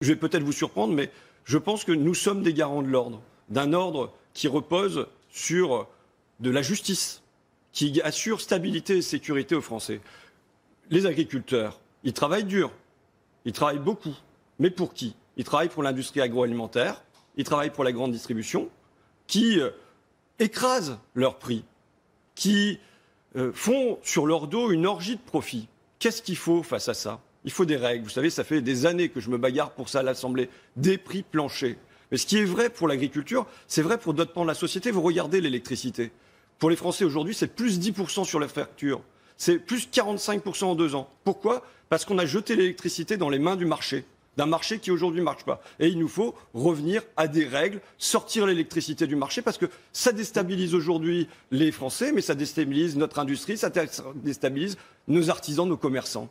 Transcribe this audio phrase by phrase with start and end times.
[0.00, 1.10] je vais peut-être vous surprendre, mais
[1.44, 5.88] je pense que nous sommes des garants de l'ordre, d'un ordre qui repose sur
[6.40, 7.22] de la justice,
[7.72, 10.00] qui assure stabilité et sécurité aux Français.
[10.90, 12.70] Les agriculteurs, ils travaillent dur,
[13.44, 14.14] ils travaillent beaucoup.
[14.58, 15.14] Mais pour qui?
[15.36, 17.02] Ils travaillent pour l'industrie agroalimentaire,
[17.36, 18.68] ils travaillent pour la grande distribution,
[19.26, 19.70] qui euh,
[20.38, 21.64] écrasent leurs prix,
[22.34, 22.78] qui
[23.36, 25.68] euh, font sur leur dos une orgie de profit.
[25.98, 27.20] Qu'est-ce qu'il faut face à ça?
[27.48, 28.04] Il faut des règles.
[28.04, 30.50] Vous savez, ça fait des années que je me bagarre pour ça à l'Assemblée.
[30.76, 31.76] Des prix planchers.
[32.10, 34.90] Mais ce qui est vrai pour l'agriculture, c'est vrai pour d'autres pans de la société.
[34.90, 36.12] Vous regardez l'électricité.
[36.58, 39.00] Pour les Français aujourd'hui, c'est plus 10% sur la facture.
[39.38, 41.08] C'est plus 45% en deux ans.
[41.24, 41.64] Pourquoi?
[41.88, 44.04] Parce qu'on a jeté l'électricité dans les mains du marché
[44.36, 45.60] d'un marché qui aujourd'hui ne marche pas.
[45.80, 50.12] Et il nous faut revenir à des règles, sortir l'électricité du marché, parce que ça
[50.12, 53.68] déstabilise aujourd'hui les Français, mais ça déstabilise notre industrie, ça
[54.14, 56.30] déstabilise nos artisans, nos commerçants.